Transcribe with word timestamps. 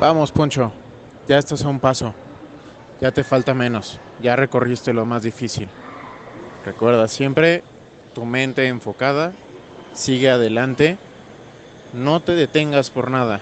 Vamos, 0.00 0.30
Poncho. 0.30 0.72
Ya 1.26 1.38
estás 1.38 1.64
a 1.64 1.68
un 1.68 1.80
paso. 1.80 2.14
Ya 3.00 3.10
te 3.10 3.24
falta 3.24 3.52
menos. 3.52 3.98
Ya 4.22 4.36
recorriste 4.36 4.92
lo 4.92 5.04
más 5.04 5.24
difícil. 5.24 5.68
Recuerda 6.64 7.08
siempre 7.08 7.64
tu 8.14 8.24
mente 8.24 8.68
enfocada. 8.68 9.32
Sigue 9.94 10.30
adelante. 10.30 10.98
No 11.92 12.20
te 12.20 12.36
detengas 12.36 12.90
por 12.90 13.10
nada. 13.10 13.40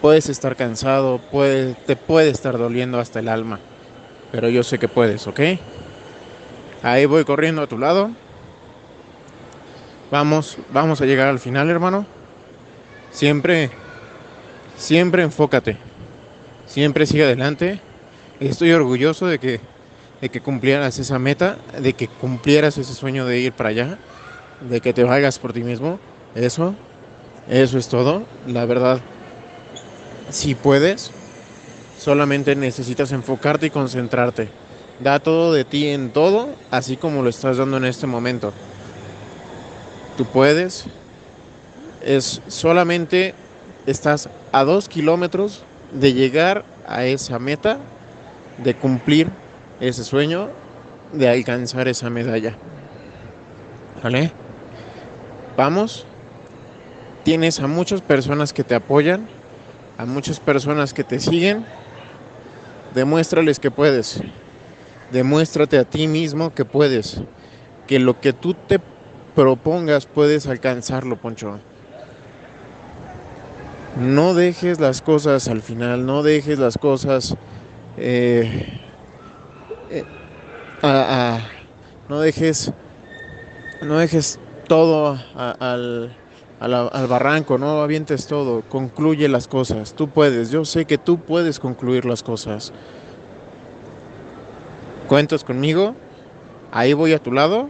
Puedes 0.00 0.30
estar 0.30 0.56
cansado, 0.56 1.20
te 1.86 1.96
puede 1.96 2.30
estar 2.30 2.56
doliendo 2.56 2.98
hasta 2.98 3.20
el 3.20 3.28
alma. 3.28 3.58
Pero 4.32 4.48
yo 4.48 4.62
sé 4.62 4.78
que 4.78 4.88
puedes, 4.88 5.26
¿ok? 5.26 5.40
Ahí 6.82 7.04
voy 7.04 7.24
corriendo 7.24 7.62
a 7.62 7.66
tu 7.66 7.78
lado. 7.78 8.10
Vamos, 10.10 10.56
vamos 10.72 11.00
a 11.00 11.06
llegar 11.06 11.28
al 11.28 11.38
final, 11.38 11.68
hermano. 11.68 12.06
Siempre, 13.10 13.70
siempre 14.76 15.22
enfócate. 15.22 15.76
Siempre 16.66 17.06
sigue 17.06 17.24
adelante. 17.24 17.80
Estoy 18.40 18.72
orgulloso 18.72 19.26
de 19.26 19.38
que, 19.38 19.60
de 20.20 20.28
que 20.28 20.40
cumplieras 20.40 20.98
esa 20.98 21.18
meta, 21.18 21.58
de 21.80 21.92
que 21.92 22.08
cumplieras 22.08 22.78
ese 22.78 22.94
sueño 22.94 23.26
de 23.26 23.38
ir 23.38 23.52
para 23.52 23.68
allá, 23.70 23.98
de 24.68 24.80
que 24.80 24.92
te 24.92 25.04
valgas 25.04 25.38
por 25.38 25.52
ti 25.52 25.62
mismo. 25.62 25.98
Eso, 26.34 26.74
eso 27.48 27.78
es 27.78 27.88
todo. 27.88 28.24
La 28.46 28.64
verdad, 28.66 29.00
si 30.30 30.54
puedes, 30.54 31.10
solamente 31.98 32.56
necesitas 32.56 33.12
enfocarte 33.12 33.66
y 33.66 33.70
concentrarte. 33.70 34.48
Da 35.00 35.18
todo 35.18 35.52
de 35.52 35.64
ti 35.64 35.88
en 35.88 36.10
todo, 36.10 36.54
así 36.70 36.96
como 36.96 37.22
lo 37.22 37.28
estás 37.28 37.56
dando 37.56 37.76
en 37.76 37.84
este 37.84 38.06
momento. 38.06 38.52
Tú 40.16 40.24
puedes. 40.24 40.84
Es 42.02 42.42
solamente 42.48 43.34
estás 43.86 44.28
a 44.52 44.64
dos 44.64 44.88
kilómetros 44.88 45.64
de 45.92 46.12
llegar 46.12 46.64
a 46.86 47.04
esa 47.04 47.38
meta, 47.38 47.78
de 48.58 48.74
cumplir 48.74 49.28
ese 49.80 50.04
sueño, 50.04 50.48
de 51.12 51.28
alcanzar 51.28 51.88
esa 51.88 52.10
medalla. 52.10 52.54
¿Vale? 54.02 54.32
Vamos. 55.56 56.06
Tienes 57.24 57.60
a 57.60 57.66
muchas 57.66 58.02
personas 58.02 58.52
que 58.52 58.64
te 58.64 58.74
apoyan, 58.74 59.26
a 59.96 60.04
muchas 60.04 60.40
personas 60.40 60.92
que 60.92 61.04
te 61.04 61.20
siguen. 61.20 61.64
Demuéstrales 62.94 63.58
que 63.58 63.70
puedes. 63.70 64.20
Demuéstrate 65.10 65.78
a 65.78 65.84
ti 65.84 66.06
mismo 66.06 66.52
que 66.52 66.64
puedes. 66.64 67.22
Que 67.86 67.98
lo 67.98 68.20
que 68.20 68.32
tú 68.32 68.54
te 68.54 68.80
propongas 69.34 70.06
puedes 70.06 70.46
alcanzarlo, 70.46 71.16
Poncho. 71.16 71.60
No 73.98 74.34
dejes 74.34 74.80
las 74.80 75.02
cosas 75.02 75.48
al 75.48 75.62
final, 75.62 76.04
no 76.04 76.22
dejes 76.22 76.58
las 76.58 76.78
cosas... 76.78 77.36
Eh, 77.96 78.80
eh, 79.90 80.04
no 82.08 82.20
dejes... 82.20 82.72
No 83.82 83.98
dejes 83.98 84.40
todo 84.66 85.18
al, 85.36 86.16
al 86.58 87.06
barranco, 87.06 87.58
no 87.58 87.82
avientes 87.82 88.26
todo, 88.26 88.62
concluye 88.62 89.28
las 89.28 89.46
cosas, 89.46 89.94
tú 89.94 90.08
puedes, 90.08 90.50
yo 90.50 90.64
sé 90.64 90.86
que 90.86 90.96
tú 90.96 91.18
puedes 91.18 91.60
concluir 91.60 92.06
las 92.06 92.22
cosas. 92.22 92.72
Cuentas 95.08 95.44
conmigo, 95.44 95.94
ahí 96.72 96.94
voy 96.94 97.12
a 97.12 97.18
tu 97.18 97.30
lado, 97.30 97.68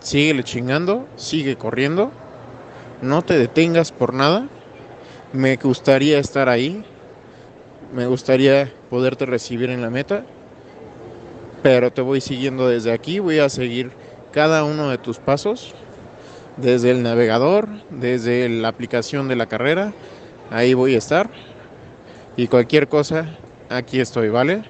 síguele 0.00 0.44
chingando, 0.44 1.06
sigue 1.16 1.56
corriendo, 1.56 2.12
no 3.02 3.22
te 3.22 3.36
detengas 3.36 3.90
por 3.90 4.14
nada. 4.14 4.46
Me 5.36 5.56
gustaría 5.56 6.18
estar 6.18 6.48
ahí, 6.48 6.82
me 7.92 8.06
gustaría 8.06 8.72
poderte 8.88 9.26
recibir 9.26 9.68
en 9.68 9.82
la 9.82 9.90
meta, 9.90 10.24
pero 11.62 11.92
te 11.92 12.00
voy 12.00 12.22
siguiendo 12.22 12.70
desde 12.70 12.90
aquí, 12.90 13.18
voy 13.18 13.40
a 13.40 13.50
seguir 13.50 13.90
cada 14.32 14.64
uno 14.64 14.88
de 14.88 14.96
tus 14.96 15.18
pasos, 15.18 15.74
desde 16.56 16.90
el 16.90 17.02
navegador, 17.02 17.68
desde 17.90 18.48
la 18.48 18.68
aplicación 18.68 19.28
de 19.28 19.36
la 19.36 19.44
carrera, 19.44 19.92
ahí 20.50 20.72
voy 20.72 20.94
a 20.94 20.98
estar. 20.98 21.28
Y 22.38 22.46
cualquier 22.46 22.88
cosa, 22.88 23.26
aquí 23.68 24.00
estoy, 24.00 24.30
¿vale? 24.30 24.62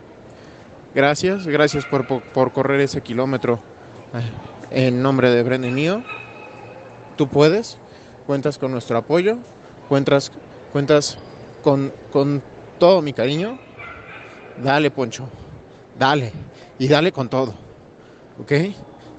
Gracias, 0.96 1.46
gracias 1.46 1.84
por, 1.84 2.08
por, 2.08 2.52
correr 2.52 2.80
ese 2.80 3.02
kilómetro 3.02 3.60
en 4.72 5.00
nombre 5.00 5.30
de 5.30 5.44
Brendan 5.44 5.74
mío. 5.74 6.02
Tú 7.16 7.28
puedes, 7.28 7.78
cuentas 8.26 8.58
con 8.58 8.72
nuestro 8.72 8.98
apoyo, 8.98 9.38
cuentas, 9.88 10.32
cuentas 10.72 11.18
con, 11.62 11.92
con 12.12 12.42
todo 12.78 13.02
mi 13.02 13.12
cariño. 13.12 13.58
Dale, 14.62 14.90
Poncho, 14.90 15.28
dale, 15.98 16.32
y 16.78 16.88
dale 16.88 17.12
con 17.12 17.28
todo, 17.28 17.54
¿ok? 18.40 18.52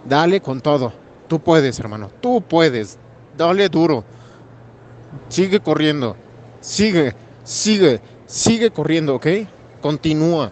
Dale 0.06 0.42
con 0.42 0.62
todo. 0.62 0.92
Tú 1.28 1.40
puedes, 1.40 1.80
hermano, 1.80 2.10
tú 2.22 2.42
puedes. 2.42 2.98
Dale 3.38 3.70
duro. 3.70 4.04
Sigue 5.30 5.60
corriendo, 5.60 6.16
sigue, 6.60 7.14
sigue, 7.44 8.02
sigue 8.26 8.72
corriendo, 8.72 9.16
¿ok? 9.16 9.28
Continúa. 9.82 10.52